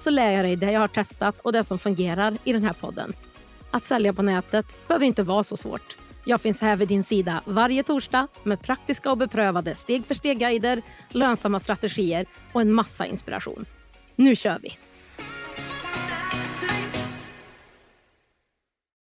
[0.00, 2.72] så lär jag dig det jag har testat och det som fungerar i den här
[2.72, 3.12] podden.
[3.70, 5.96] Att sälja på nätet behöver inte vara så svårt.
[6.24, 10.82] Jag finns här vid din sida varje torsdag med praktiska och beprövade steg för steg-guider,
[11.08, 13.66] lönsamma strategier och en massa inspiration.
[14.16, 14.78] Nu kör vi!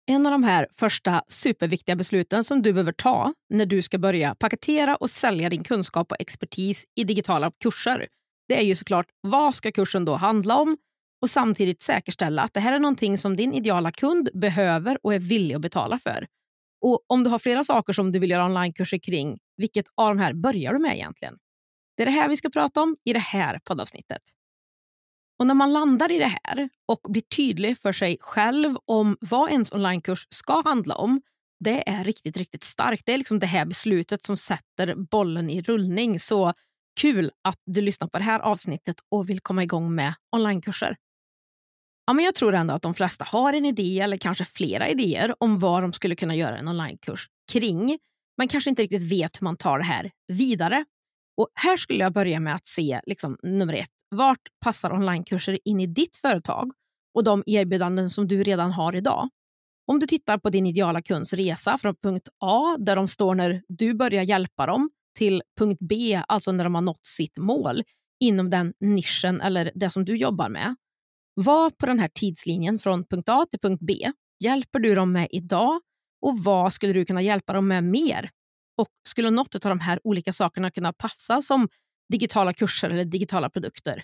[0.08, 4.34] En av de här första superviktiga besluten som du behöver ta när du ska börja
[4.34, 8.06] paketera och sälja din kunskap och expertis i digitala kurser,
[8.48, 10.76] det är ju såklart vad ska kursen då handla om
[11.22, 15.18] och samtidigt säkerställa att det här är någonting som din ideala kund behöver och är
[15.18, 16.26] villig att betala för.
[16.80, 20.18] Och Om du har flera saker som du vill göra onlinekurser kring, vilket av de
[20.18, 21.36] här börjar du med egentligen?
[21.96, 24.22] Det är det här vi ska prata om i det här poddavsnittet.
[25.38, 29.50] Och när man landar i det här och blir tydlig för sig själv om vad
[29.50, 31.20] ens onlinekurs ska handla om,
[31.64, 33.06] det är riktigt, riktigt starkt.
[33.06, 36.18] Det är liksom det här beslutet som sätter bollen i rullning.
[36.18, 36.52] Så
[37.00, 40.96] kul att du lyssnar på det här avsnittet och vill komma igång med onlinekurser.
[42.06, 45.34] Ja, men jag tror ändå att de flesta har en idé eller kanske flera idéer
[45.38, 47.98] om vad de skulle kunna göra en onlinekurs kring,
[48.38, 50.84] men kanske inte riktigt vet hur man tar det här vidare.
[51.36, 55.80] Och Här skulle jag börja med att se liksom, nummer ett, vart passar onlinekurser in
[55.80, 56.72] i ditt företag
[57.14, 59.28] och de erbjudanden som du redan har idag?
[59.86, 63.62] Om du tittar på din ideala kunds resa från punkt A, där de står när
[63.68, 67.82] du börjar hjälpa dem, till punkt B, alltså när de har nått sitt mål
[68.20, 70.76] inom den nischen eller det som du jobbar med.
[71.34, 74.12] Vad på den här tidslinjen från punkt A till punkt B
[74.44, 75.80] hjälper du dem med idag
[76.22, 78.30] och vad skulle du kunna hjälpa dem med mer?
[78.76, 81.68] Och skulle något av de här olika sakerna kunna passa som
[82.12, 84.02] digitala kurser eller digitala produkter?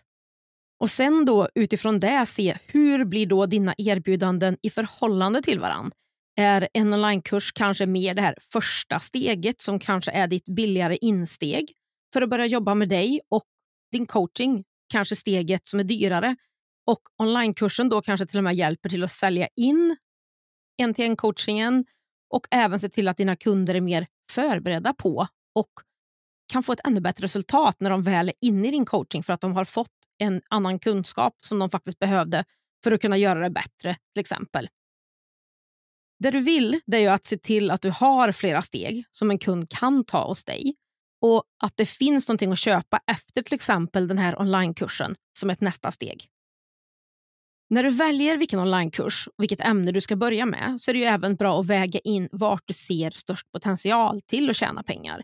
[0.80, 5.96] Och sen då utifrån det se hur blir då dina erbjudanden i förhållande till varandra?
[6.36, 11.72] Är en onlinekurs kanske mer det här första steget som kanske är ditt billigare insteg
[12.12, 13.44] för att börja jobba med dig och
[13.92, 16.36] din coaching kanske steget som är dyrare
[16.86, 19.96] och onlinekursen då kanske till och med hjälper till att sälja in
[20.82, 21.84] en-till-en-coachingen
[22.30, 25.70] och även se till att dina kunder är mer förberedda på och
[26.52, 29.32] kan få ett ännu bättre resultat när de väl är inne i din coaching för
[29.32, 32.44] att de har fått en annan kunskap som de faktiskt behövde
[32.84, 34.68] för att kunna göra det bättre till exempel.
[36.22, 39.30] Det du vill det är ju att se till att du har flera steg som
[39.30, 40.74] en kund kan ta hos dig
[41.20, 45.60] och att det finns någonting att köpa efter till exempel den här onlinekursen som ett
[45.60, 46.26] nästa steg.
[47.70, 50.98] När du väljer vilken onlinekurs och vilket ämne du ska börja med så är det
[50.98, 55.22] ju även bra att väga in vart du ser störst potential till att tjäna pengar.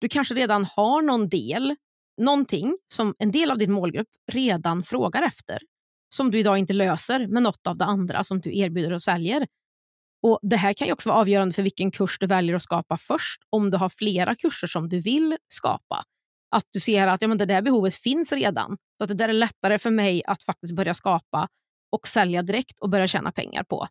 [0.00, 1.76] Du kanske redan har någon del,
[2.20, 5.58] någonting som en del av din målgrupp redan frågar efter
[6.08, 9.46] som du idag inte löser med något av det andra som du erbjuder och säljer.
[10.26, 12.96] Och Det här kan ju också vara avgörande för vilken kurs du väljer att skapa
[12.96, 16.04] först om du har flera kurser som du vill skapa.
[16.50, 19.28] Att du ser att ja, men det där behovet finns redan, så att det där
[19.28, 21.48] är lättare för mig att faktiskt börja skapa
[21.92, 23.86] och sälja direkt och börja tjäna pengar på.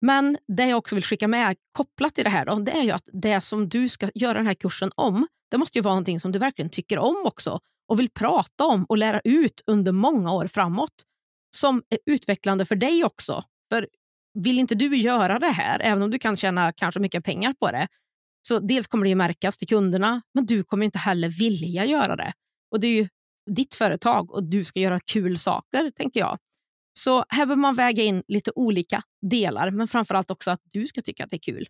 [0.00, 2.90] Men det jag också vill skicka med kopplat till det här då, det är ju
[2.90, 6.20] att det som du ska göra den här kursen om, det måste ju vara någonting
[6.20, 10.32] som du verkligen tycker om också och vill prata om och lära ut under många
[10.32, 11.04] år framåt.
[11.56, 13.44] Som är utvecklande för dig också.
[13.68, 13.88] För
[14.34, 17.70] vill inte du göra det här, även om du kan tjäna kanske mycket pengar på
[17.70, 17.88] det,
[18.48, 22.16] så dels kommer det ju märkas till kunderna, men du kommer inte heller vilja göra
[22.16, 22.32] det.
[22.70, 23.08] Och det är ju
[23.50, 26.38] ditt företag och du ska göra kul saker, tänker jag.
[26.98, 30.86] Så här behöver man väga in lite olika delar, men framför allt också att du
[30.86, 31.68] ska tycka att det är kul.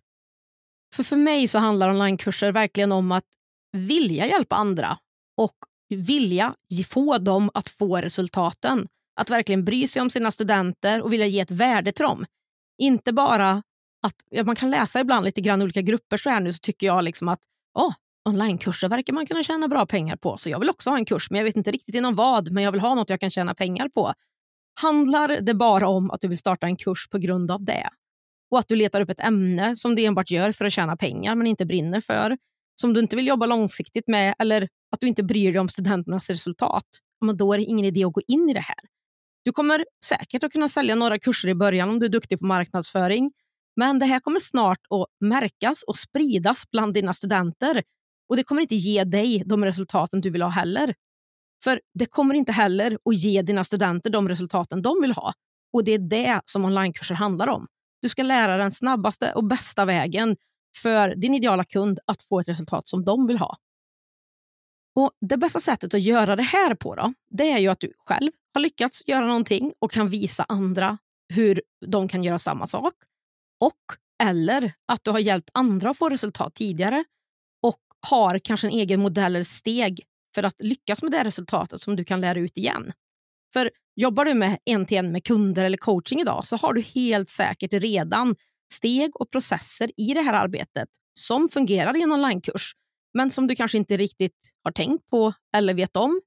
[0.95, 3.23] För för mig så handlar onlinekurser verkligen om att
[3.71, 4.97] vilja hjälpa andra
[5.37, 5.55] och
[5.89, 6.55] vilja
[6.89, 8.87] få dem att få resultaten.
[9.19, 12.25] Att verkligen bry sig om sina studenter och vilja ge ett värde till dem.
[12.77, 13.63] Inte bara
[14.05, 16.87] att, ja, man kan läsa ibland lite grann olika grupper så här nu så tycker
[16.87, 17.39] jag liksom att
[17.73, 17.93] oh,
[18.29, 21.31] onlinekurser verkar man kunna tjäna bra pengar på, så jag vill också ha en kurs,
[21.31, 23.55] men jag vet inte riktigt inom vad, men jag vill ha något jag kan tjäna
[23.55, 24.13] pengar på.
[24.81, 27.89] Handlar det bara om att du vill starta en kurs på grund av det?
[28.51, 31.35] Och att du letar upp ett ämne som du enbart gör för att tjäna pengar
[31.35, 32.37] men inte brinner för,
[32.81, 36.29] som du inte vill jobba långsiktigt med eller att du inte bryr dig om studenternas
[36.29, 36.87] resultat,
[37.25, 38.94] men då är det ingen idé att gå in i det här.
[39.45, 42.45] Du kommer säkert att kunna sälja några kurser i början om du är duktig på
[42.45, 43.31] marknadsföring,
[43.75, 47.83] men det här kommer snart att märkas och spridas bland dina studenter
[48.29, 50.93] och det kommer inte ge dig de resultaten du vill ha heller.
[51.63, 55.33] För det kommer inte heller att ge dina studenter de resultaten de vill ha.
[55.73, 57.67] Och det är det som onlinekurser handlar om.
[58.01, 60.35] Du ska lära den snabbaste och bästa vägen
[60.77, 63.57] för din ideala kund att få ett resultat som de vill ha.
[64.95, 67.93] Och Det bästa sättet att göra det här på då, det är ju att du
[68.05, 70.97] själv har lyckats göra någonting och kan visa andra
[71.33, 72.93] hur de kan göra samma sak.
[73.59, 73.79] Och
[74.23, 77.03] Eller att du har hjälpt andra att få resultat tidigare
[77.61, 80.03] och har kanske en egen modell eller steg
[80.35, 82.93] för att lyckas med det resultatet som du kan lära ut igen.
[83.53, 86.81] För jobbar du med en till en med kunder eller coaching idag så har du
[86.81, 88.35] helt säkert redan
[88.73, 90.89] steg och processer i det här arbetet
[91.19, 92.75] som fungerar i en onlinekurs
[93.15, 96.21] men som du kanske inte riktigt har tänkt på eller vet om.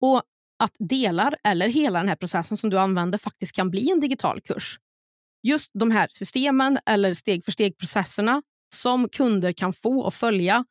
[0.00, 0.22] Och
[0.58, 4.40] att delar eller hela den här processen som du använder faktiskt kan bli en digital
[4.40, 4.78] kurs.
[5.42, 8.42] Just de här systemen eller steg för steg-processerna
[8.74, 10.64] som kunder kan få och följa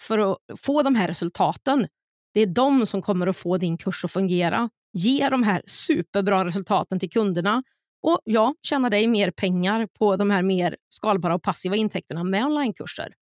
[0.00, 1.88] för att få de här resultaten,
[2.34, 4.70] det är de som kommer att få din kurs att fungera.
[4.92, 7.62] Ge de här superbra resultaten till kunderna
[8.02, 12.44] och ja, tjäna dig mer pengar på de här mer skalbara och passiva intäkterna med
[12.44, 13.14] onlinekurser.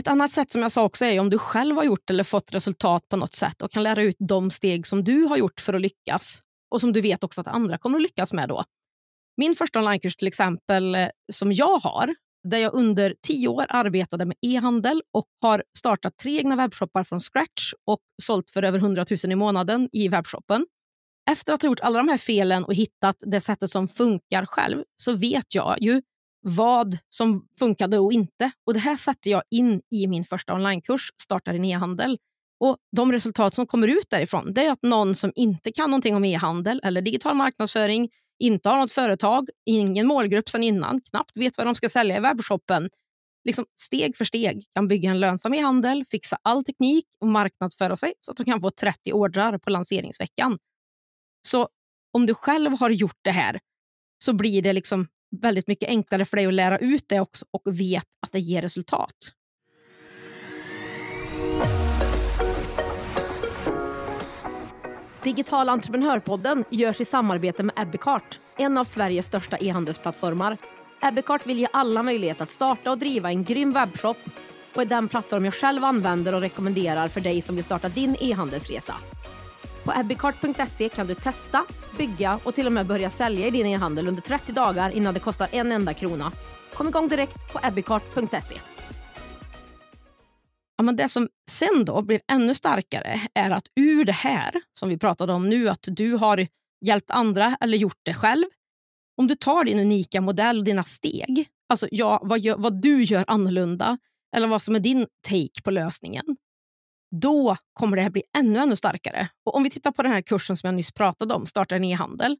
[0.00, 2.54] Ett annat sätt som jag sa också är om du själv har gjort eller fått
[2.54, 5.74] resultat på något sätt och kan lära ut de steg som du har gjort för
[5.74, 8.64] att lyckas och som du vet också att andra kommer att lyckas med då.
[9.36, 12.14] Min första onlinekurs till exempel eh, som jag har,
[12.48, 17.20] där jag under tio år arbetade med e-handel och har startat tre egna webbshoppar från
[17.20, 20.66] scratch och sålt för över 100 000 i månaden i webbshoppen.
[21.30, 24.84] Efter att ha gjort alla de här felen och hittat det sättet som funkar själv
[24.96, 26.02] så vet jag ju
[26.48, 28.50] vad som funkade och inte.
[28.66, 32.18] Och Det här satte jag in i min första onlinekurs, Starta din e-handel.
[32.60, 36.16] Och De resultat som kommer ut därifrån det är att någon som inte kan någonting
[36.16, 38.08] om e-handel eller digital marknadsföring,
[38.38, 42.20] inte har något företag, ingen målgrupp sedan innan, knappt vet vad de ska sälja i
[42.20, 42.90] webbshoppen,
[43.44, 48.12] liksom steg för steg kan bygga en lönsam e-handel, fixa all teknik och marknadsföra sig
[48.20, 50.58] så att de kan få 30 ordrar på lanseringsveckan.
[51.48, 51.68] Så
[52.12, 53.60] om du själv har gjort det här
[54.24, 55.08] så blir det liksom
[55.40, 58.62] väldigt mycket enklare för dig att lära ut det också och vet att det ger
[58.62, 59.32] resultat.
[65.22, 70.56] Digital entreprenörpodden görs i samarbete med Ebbecart, en av Sveriges största e-handelsplattformar.
[71.02, 74.16] Ebbecart vill ge alla möjlighet att starta och driva en grym webbshop
[74.74, 78.16] och är den plattform jag själv använder och rekommenderar för dig som vill starta din
[78.20, 78.94] e-handelsresa.
[79.86, 81.64] På ebbicart.se kan du testa,
[81.98, 85.20] bygga och till och med börja sälja i din e-handel under 30 dagar innan det
[85.20, 86.32] kostar en enda krona.
[86.74, 88.54] Kom igång direkt på ebbicart.se.
[90.76, 94.88] Ja, men det som sen då blir ännu starkare är att ur det här som
[94.88, 96.46] vi pratade om nu, att du har
[96.84, 98.44] hjälpt andra eller gjort det själv.
[99.16, 103.02] Om du tar din unika modell och dina steg, alltså ja, vad, gör, vad du
[103.02, 103.98] gör annorlunda
[104.36, 106.36] eller vad som är din take på lösningen,
[107.10, 109.28] då kommer det här bli ännu, ännu starkare.
[109.44, 111.84] Och Om vi tittar på den här kursen som jag nyss pratade om, Starta en
[111.84, 112.36] e-handel,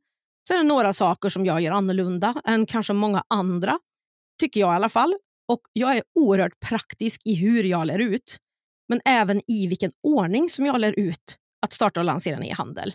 [0.48, 3.78] så är det några saker som jag gör annorlunda än kanske många andra,
[4.40, 5.16] tycker jag i alla fall.
[5.48, 8.36] Och Jag är oerhört praktisk i hur jag lär ut,
[8.88, 12.94] men även i vilken ordning som jag lär ut att starta och lansera en e-handel.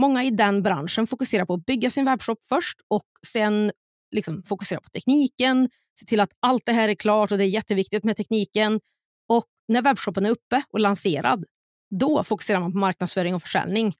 [0.00, 3.72] Många i den branschen fokuserar på att bygga sin webbshop först och sen
[4.10, 5.68] liksom fokusera på tekniken,
[6.00, 8.80] se till att allt det här är klart och det är jätteviktigt med tekniken.
[9.68, 11.44] När webbshoppen är uppe och lanserad,
[11.90, 13.94] då fokuserar man på marknadsföring och försäljning.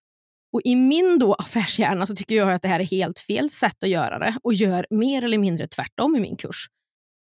[0.53, 3.85] Och I min då affärshjärna så tycker jag att det här är helt fel sätt
[3.85, 6.67] att göra det och gör mer eller mindre tvärtom i min kurs.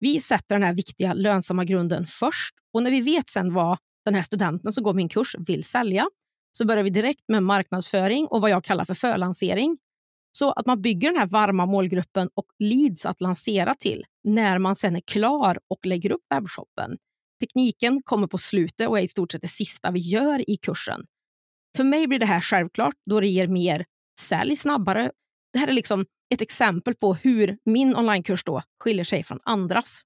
[0.01, 4.15] Vi sätter den här viktiga lönsamma grunden först och när vi vet sen vad den
[4.15, 6.07] här studenten som går min kurs vill sälja
[6.53, 9.79] så börjar vi direkt med marknadsföring och vad jag kallar för förlansering.
[10.33, 14.77] Så att man bygger den här varma målgruppen och leads att lansera till när man
[14.77, 16.97] sen är klar och lägger upp webbshoppen.
[17.41, 21.05] Tekniken kommer på slutet och är i stort sett det sista vi gör i kursen.
[21.77, 23.85] För mig blir det här självklart då det ger mer
[24.21, 25.11] sälj snabbare.
[25.53, 30.01] Det här är liksom ett exempel på hur min onlinekurs då skiljer sig från andras.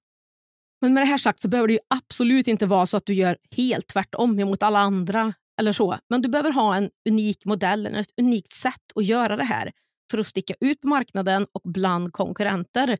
[0.81, 3.13] Men med det här sagt så behöver det ju absolut inte vara så att du
[3.13, 5.99] gör helt tvärtom mot alla andra eller så.
[6.09, 9.71] Men du behöver ha en unik modell, ett unikt sätt att göra det här
[10.11, 12.97] för att sticka ut på marknaden och bland konkurrenter.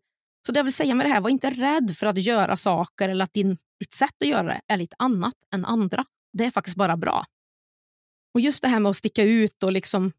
[0.47, 3.09] Så det jag vill säga med det här, var inte rädd för att göra saker
[3.09, 6.05] eller att din ditt sätt att göra det är lite annat än andra.
[6.33, 7.25] Det är faktiskt bara bra.
[8.33, 10.11] Och just det här med att sticka ut och liksom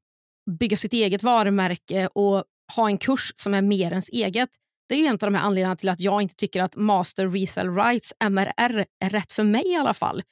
[0.59, 2.45] bygga sitt eget varumärke och
[2.77, 4.51] ha en kurs som är mer ens eget.
[4.89, 7.75] Det är en av de här anledningarna till att jag inte tycker att Master Resell
[7.75, 10.23] Rights, MRR, är rätt för mig i alla fall.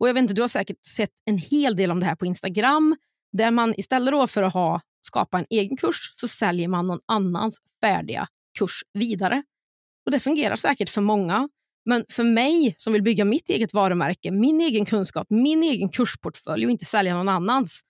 [0.00, 2.26] Och jag vet inte, Du har säkert sett en hel del om det här på
[2.26, 2.96] Instagram
[3.32, 7.58] där man istället för att ha, skapa en egen kurs så säljer man någon annans
[7.80, 8.26] färdiga
[8.58, 9.42] kurs vidare.
[10.06, 11.48] Och Det fungerar säkert för många.
[11.84, 16.64] Men för mig som vill bygga mitt eget varumärke, min egen kunskap, min egen kursportfölj
[16.64, 17.80] och inte sälja någon annans,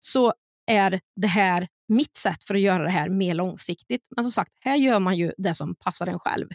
[0.00, 0.34] så
[0.66, 4.08] är det här mitt sätt för att göra det här mer långsiktigt.
[4.16, 6.48] Men som sagt, här gör man ju det som passar en själv.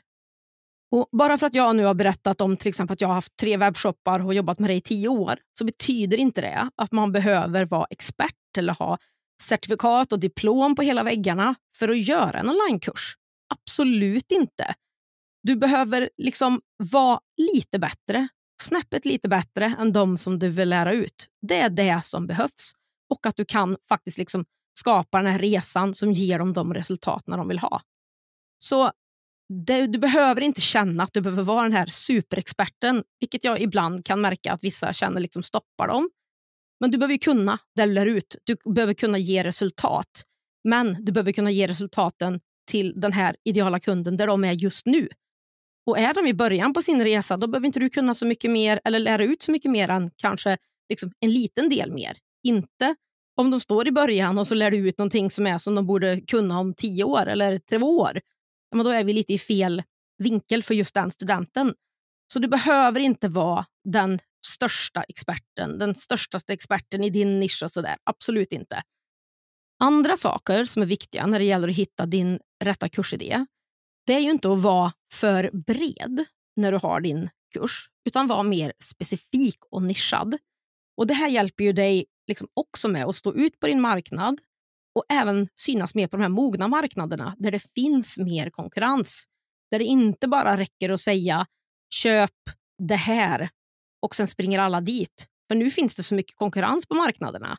[0.91, 3.37] Och bara för att jag nu har berättat om till exempel att jag har haft
[3.37, 7.11] tre webbshoppar och jobbat med det i tio år, så betyder inte det att man
[7.11, 8.97] behöver vara expert eller ha
[9.41, 13.15] certifikat och diplom på hela väggarna för att göra en onlinekurs.
[13.53, 14.73] Absolut inte.
[15.45, 17.19] Du behöver liksom vara
[17.53, 18.27] lite bättre,
[18.61, 21.27] snäppet lite bättre än de som du vill lära ut.
[21.41, 22.73] Det är det som behövs.
[23.13, 24.45] Och att du kan faktiskt liksom
[24.79, 27.81] skapa den här resan som ger dem de resultaten de vill ha.
[28.57, 28.91] Så
[29.65, 34.05] det, du behöver inte känna att du behöver vara den här superexperten, vilket jag ibland
[34.05, 36.09] kan märka att vissa känner liksom stoppar dem.
[36.79, 38.35] Men du behöver kunna det du lär ut.
[38.43, 40.23] Du behöver kunna ge resultat.
[40.63, 42.39] Men du behöver kunna ge resultaten
[42.71, 45.09] till den här ideala kunden där de är just nu.
[45.85, 48.51] Och är de i början på sin resa, då behöver inte du kunna så mycket
[48.51, 50.57] mer eller lära ut så mycket mer än kanske
[50.89, 52.17] liksom en liten del mer.
[52.43, 52.95] Inte
[53.35, 55.87] om de står i början och så lär du ut någonting som är som de
[55.87, 58.21] borde kunna om tio år eller två år.
[58.75, 59.83] Men då är vi lite i fel
[60.17, 61.73] vinkel för just den studenten.
[62.33, 67.71] Så du behöver inte vara den största experten, den största experten i din nisch och
[67.71, 67.97] sådär.
[68.03, 68.81] Absolut inte.
[69.79, 73.45] Andra saker som är viktiga när det gäller att hitta din rätta kursidé,
[74.05, 78.43] det är ju inte att vara för bred när du har din kurs, utan vara
[78.43, 80.37] mer specifik och nischad.
[80.97, 84.39] Och Det här hjälper ju dig liksom också med att stå ut på din marknad
[84.95, 89.25] och även synas mer på de här mogna marknaderna där det finns mer konkurrens.
[89.71, 91.45] Där det inte bara räcker att säga
[91.89, 92.31] köp
[92.77, 93.49] det här
[94.01, 95.27] och sen springer alla dit.
[95.47, 97.57] För nu finns det så mycket konkurrens på marknaderna.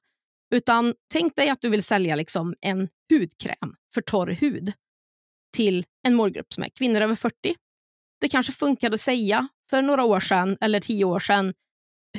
[0.54, 4.72] Utan tänk dig att du vill sälja liksom en hudkräm för torr hud
[5.52, 7.34] till en målgrupp som är kvinnor över 40.
[8.20, 11.54] Det kanske funkade att säga för några år sedan eller tio år sedan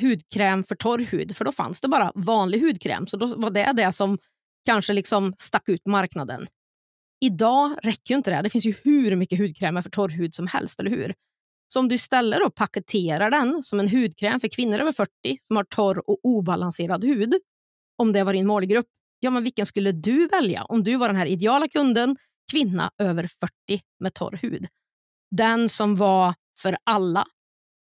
[0.00, 3.06] hudkräm för torr hud, för då fanns det bara vanlig hudkräm.
[3.06, 4.18] Så då var det det som
[4.64, 6.46] kanske liksom stack ut marknaden.
[7.20, 8.42] Idag räcker ju inte det.
[8.42, 11.14] Det finns ju hur mycket hudkrämer för torr hud som helst, eller hur?
[11.68, 15.10] Så om du istället då paketerar den som en hudkräm för kvinnor över 40
[15.46, 17.34] som har torr och obalanserad hud,
[17.96, 18.86] om det var din målgrupp,
[19.20, 22.16] ja men vilken skulle du välja om du var den här ideala kunden,
[22.50, 23.52] kvinna över 40
[24.00, 24.66] med torr hud?
[25.30, 27.26] Den som var för alla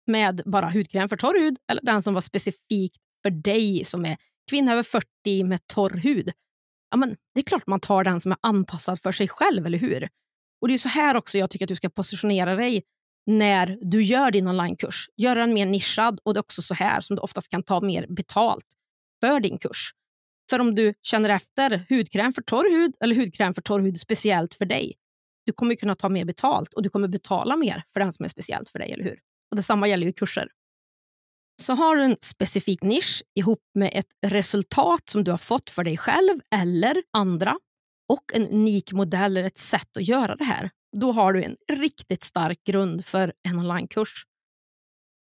[0.07, 4.17] med bara hudkräm för torr hud eller den som var specifikt för dig som är
[4.49, 6.31] kvinna över 40 med torr hud?
[6.89, 9.77] Ja, men det är klart man tar den som är anpassad för sig själv, eller
[9.77, 10.09] hur?
[10.61, 12.83] Och Det är så här också jag tycker att du ska positionera dig
[13.25, 15.09] när du gör din onlinekurs.
[15.17, 17.81] Gör den mer nischad och det är också så här som du oftast kan ta
[17.81, 18.65] mer betalt
[19.19, 19.91] för din kurs.
[20.49, 24.53] För om du känner efter hudkräm för torr hud eller hudkräm för torr hud speciellt
[24.53, 24.93] för dig,
[25.45, 28.29] du kommer kunna ta mer betalt och du kommer betala mer för den som är
[28.29, 29.19] speciellt för dig, eller hur?
[29.51, 30.49] Och Detsamma gäller ju kurser.
[31.61, 35.83] Så har du en specifik nisch ihop med ett resultat som du har fått för
[35.83, 37.57] dig själv eller andra
[38.09, 41.55] och en unik modell eller ett sätt att göra det här, då har du en
[41.71, 44.25] riktigt stark grund för en onlinekurs.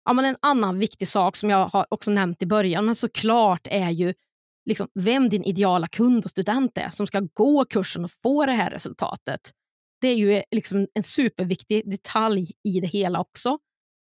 [0.06, 3.68] Ja, men en annan viktig sak som jag har också nämnt i början, men såklart
[3.72, 4.14] är ju
[4.66, 8.52] liksom vem din ideala kund och student är som ska gå kursen och få det
[8.52, 9.40] här resultatet.
[10.02, 13.58] Det är ju eh, liksom en superviktig detalj i det hela också.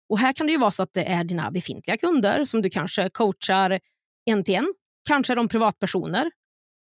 [0.09, 2.69] Och Här kan det ju vara så att det är dina befintliga kunder som du
[2.69, 3.79] kanske coachar
[4.25, 4.73] en till en.
[5.09, 6.31] Kanske är de privatpersoner.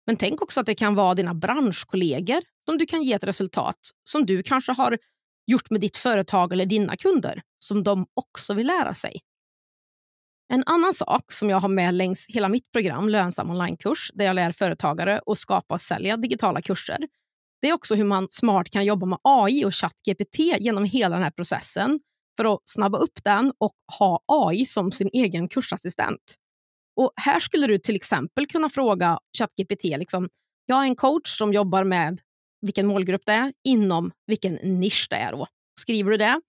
[0.05, 3.79] Men tänk också att det kan vara dina branschkollegor som du kan ge ett resultat
[4.03, 4.97] som du kanske har
[5.47, 9.19] gjort med ditt företag eller dina kunder som de också vill lära sig.
[10.53, 14.35] En annan sak som jag har med längs hela mitt program Lönsam onlinekurs där jag
[14.35, 16.97] lär företagare att skapa och sälja digitala kurser.
[17.61, 21.23] Det är också hur man smart kan jobba med AI och ChatGPT genom hela den
[21.23, 21.99] här processen
[22.37, 26.35] för att snabba upp den och ha AI som sin egen kursassistent.
[26.95, 30.29] Och Här skulle du till exempel kunna fråga ChatGPT, liksom,
[30.65, 32.19] jag är en coach som jobbar med
[32.61, 35.31] vilken målgrupp det är inom vilken nisch det är.
[35.31, 35.47] Då.
[35.79, 36.41] Skriver du det,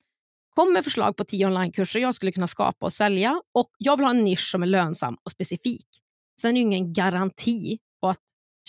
[0.54, 4.04] kom med förslag på tio onlinekurser jag skulle kunna skapa och sälja och jag vill
[4.04, 5.86] ha en nisch som är lönsam och specifik.
[6.40, 8.20] Sen är det ingen garanti på att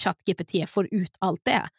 [0.03, 1.69] ChatGPT får ut allt det.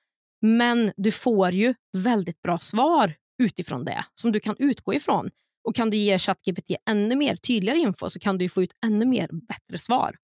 [0.40, 5.30] Men du får ju väldigt bra svar utifrån det som du kan utgå ifrån.
[5.64, 9.04] Och Kan du ge ChatGPT ännu mer tydligare info så kan du få ut ännu
[9.04, 10.16] mer bättre svar.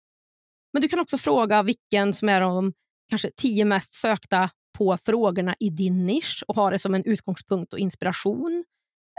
[0.72, 2.72] Men du kan också fråga vilken som är de
[3.10, 7.72] kanske tio mest sökta på frågorna i din nisch och ha det som en utgångspunkt
[7.72, 8.64] och inspiration.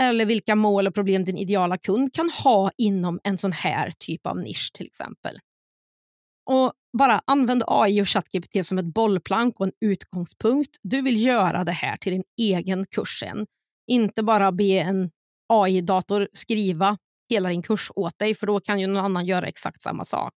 [0.01, 4.27] Eller vilka mål och problem din ideala kund kan ha inom en sån här typ
[4.27, 5.39] av nisch till exempel.
[6.45, 10.77] Och bara använd AI och ChatGPT som ett bollplank och en utgångspunkt.
[10.81, 13.45] Du vill göra det här till din egen kurs sen.
[13.87, 15.11] Inte bara be en
[15.53, 16.97] AI-dator skriva
[17.29, 20.33] hela din kurs åt dig, för då kan ju någon annan göra exakt samma sak.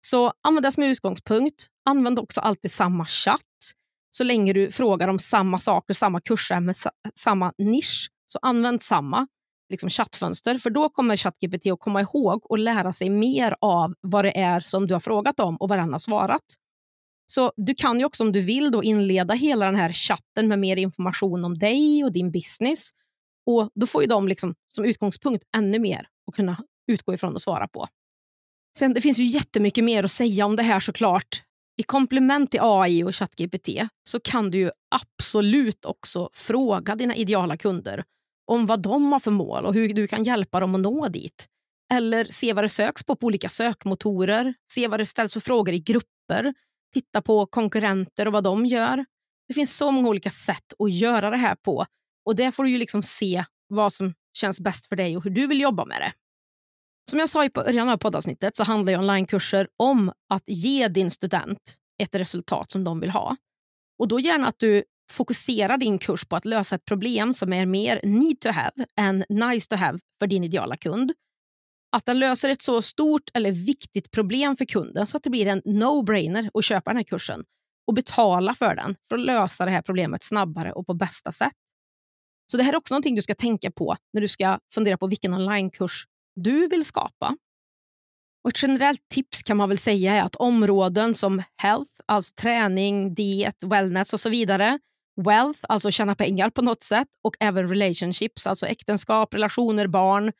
[0.00, 1.66] Så använd det som utgångspunkt.
[1.88, 3.40] Använd också alltid samma chatt.
[4.10, 6.76] Så länge du frågar om samma saker, samma kurser med
[7.14, 9.26] samma nisch, så använd samma
[9.68, 10.58] liksom chattfönster.
[10.58, 14.60] För då kommer ChatGPT att komma ihåg och lära sig mer av vad det är
[14.60, 16.42] som du har frågat om och vad den har svarat.
[17.26, 20.58] Så du kan ju också om du vill då inleda hela den här chatten med
[20.58, 22.90] mer information om dig och din business.
[23.46, 27.42] Och Då får ju de liksom, som utgångspunkt ännu mer att kunna utgå ifrån och
[27.42, 27.88] svara på.
[28.78, 31.42] Sen, det finns ju jättemycket mer att säga om det här såklart.
[31.76, 33.68] I komplement till AI och ChatGPT
[34.08, 38.04] så kan du ju absolut också fråga dina ideala kunder
[38.46, 41.46] om vad de har för mål och hur du kan hjälpa dem att nå dit.
[41.92, 45.74] Eller se vad det söks på på olika sökmotorer, se vad det ställs för frågor
[45.74, 46.54] i grupper,
[46.94, 49.04] titta på konkurrenter och vad de gör.
[49.48, 51.86] Det finns så många olika sätt att göra det här på
[52.24, 55.30] och där får du ju liksom se vad som känns bäst för dig och hur
[55.30, 56.12] du vill jobba med det.
[57.10, 61.10] Som jag sa i början av poddavsnittet så handlar ju onlinekurser om att ge din
[61.10, 63.36] student ett resultat som de vill ha.
[63.98, 67.66] Och då gärna att du Fokusera din kurs på att lösa ett problem som är
[67.66, 71.12] mer need to have än nice to have för din ideala kund.
[71.96, 75.46] Att den löser ett så stort eller viktigt problem för kunden så att det blir
[75.46, 77.44] en no-brainer att köpa den här kursen
[77.86, 81.52] och betala för den för att lösa det här problemet snabbare och på bästa sätt.
[82.50, 85.06] Så det här är också någonting du ska tänka på när du ska fundera på
[85.06, 87.36] vilken onlinekurs du vill skapa.
[88.44, 93.14] Och ett generellt tips kan man väl säga är att områden som health, alltså träning,
[93.14, 94.78] diet, wellness och så vidare,
[95.16, 100.32] wealth, alltså tjäna pengar på något sätt och även relationships, alltså äktenskap, relationer, barn.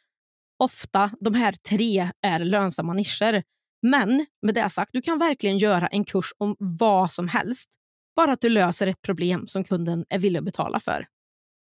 [0.58, 3.42] Ofta de här tre är lönsamma nischer.
[3.82, 7.68] Men med det sagt, du kan verkligen göra en kurs om vad som helst.
[8.16, 11.06] Bara att du löser ett problem som kunden är villig att betala för.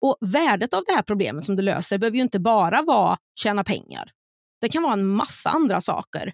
[0.00, 3.64] Och Värdet av det här problemet som du löser behöver ju inte bara vara tjäna
[3.64, 4.10] pengar.
[4.60, 6.32] Det kan vara en massa andra saker.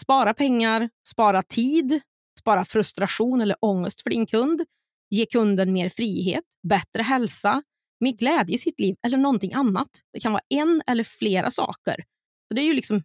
[0.00, 2.00] Spara pengar, spara tid,
[2.40, 4.62] spara frustration eller ångest för din kund,
[5.12, 7.62] ge kunden mer frihet, bättre hälsa,
[8.00, 9.88] mer glädje i sitt liv eller någonting annat.
[10.12, 12.04] Det kan vara en eller flera saker.
[12.48, 13.02] Så Det är ju liksom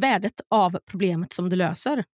[0.00, 2.04] värdet av problemet som du löser.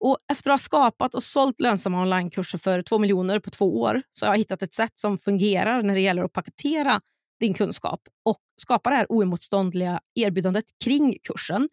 [0.00, 4.02] Och Efter att ha skapat och sålt lönsamma onlinekurser för två miljoner på två år
[4.12, 7.00] så har jag hittat ett sätt som fungerar när det gäller att paketera
[7.40, 11.68] din kunskap och skapa det här oemotståndliga erbjudandet kring kursen.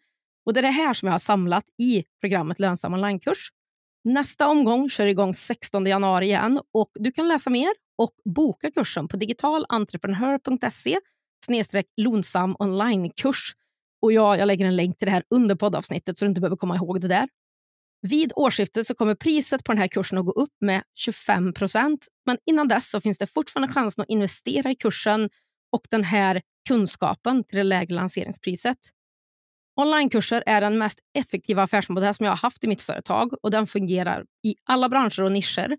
[0.45, 3.49] Och Det är det här som jag har samlat i programmet Lönsam onlinekurs.
[4.03, 9.07] Nästa omgång kör igång 16 januari igen och du kan läsa mer och boka kursen
[9.07, 10.99] på digitalentreprenör.se
[11.45, 13.55] snedstreck lonsam onlinekurs.
[14.01, 16.57] Och ja, jag lägger en länk till det här under poddavsnittet så du inte behöver
[16.57, 17.29] komma ihåg det där.
[18.01, 22.07] Vid årsskiftet så kommer priset på den här kursen att gå upp med 25 procent.
[22.25, 25.29] Men innan dess så finns det fortfarande chansen att investera i kursen
[25.71, 28.77] och den här kunskapen till det lägre lanseringspriset.
[29.75, 33.67] Onlinekurser är den mest effektiva affärsmodell som jag har haft i mitt företag och den
[33.67, 35.77] fungerar i alla branscher och nischer.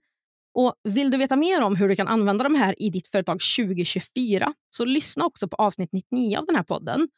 [0.54, 3.40] Och Vill du veta mer om hur du kan använda de här i ditt företag
[3.56, 7.08] 2024 så lyssna också på avsnitt 99 av den här podden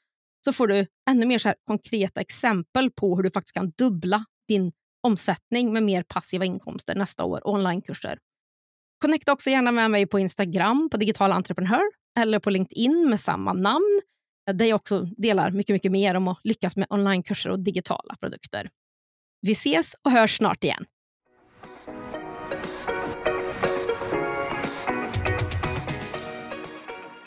[0.44, 4.72] så får du ännu mer så konkreta exempel på hur du faktiskt kan dubbla din
[5.02, 8.18] omsättning med mer passiva inkomster nästa år och onlinekurser.
[8.98, 11.82] Connecta också gärna med mig på Instagram på digital entreprenör
[12.18, 14.00] eller på LinkedIn med samma namn
[14.52, 18.70] där jag också delar mycket, mycket mer om att lyckas med onlinekurser och digitala produkter.
[19.40, 20.84] Vi ses och hörs snart igen.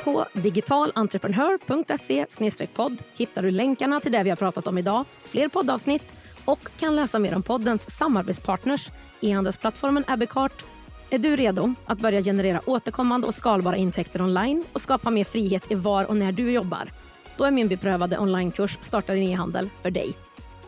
[0.03, 6.15] På digitalentreprenör.se podd hittar du länkarna till det vi har pratat om idag, fler poddavsnitt
[6.45, 8.89] och kan läsa mer om poddens samarbetspartners,
[9.21, 10.65] e-handelsplattformen Abbeycart.
[11.09, 15.71] Är du redo att börja generera återkommande och skalbara intäkter online och skapa mer frihet
[15.71, 16.91] i var och när du jobbar?
[17.39, 20.13] Då är min beprövade onlinekurs Starta din e-handel för dig.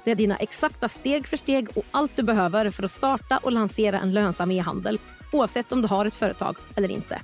[0.03, 3.51] Det är dina exakta steg för steg och allt du behöver för att starta och
[3.51, 4.99] lansera en lönsam e-handel
[5.31, 7.21] oavsett om du har ett företag eller inte.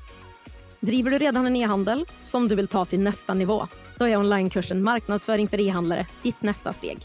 [0.79, 3.67] Driver du redan en e-handel som du vill ta till nästa nivå?
[3.97, 6.97] Då är onlinekursen Marknadsföring för e-handlare ditt nästa steg.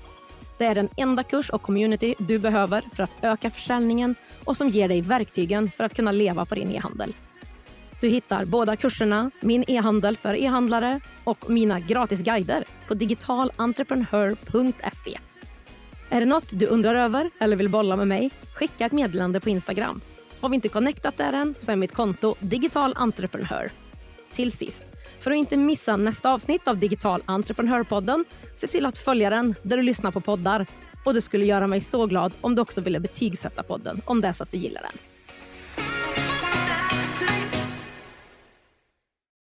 [0.58, 4.68] Det är den enda kurs och community du behöver för att öka försäljningen och som
[4.68, 7.14] ger dig verktygen för att kunna leva på din e-handel.
[8.02, 15.18] Du hittar båda kurserna, min e-handel för e-handlare och mina gratisguider på digitalentreprenör.se.
[16.08, 18.30] Är det något du undrar över eller vill bolla med mig?
[18.54, 20.00] Skicka ett meddelande på Instagram.
[20.40, 23.70] Har vi inte connectat där än så är mitt konto Digital Entreprenör.
[24.32, 24.84] Till sist,
[25.20, 28.24] för att inte missa nästa avsnitt av Digital Entreprenörpodden,
[28.56, 30.66] se till att följa den där du lyssnar på poddar.
[31.04, 34.28] Och Det skulle göra mig så glad om du också ville betygsätta podden om det
[34.28, 35.11] är så att du gillar den.